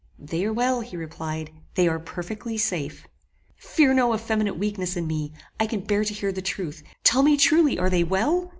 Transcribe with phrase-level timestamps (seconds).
[0.17, 3.05] "They are well," he replied; "they are perfectly safe."
[3.55, 6.81] "Fear no effeminate weakness in me: I can bear to hear the truth.
[7.03, 8.49] Tell me truly, are they well?"